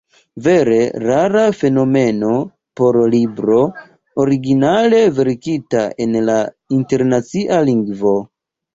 [0.45, 2.31] Vere rara fenomeno
[2.81, 3.59] por libro,
[4.25, 6.43] originale verkita en la
[6.83, 8.21] internacia lingvo!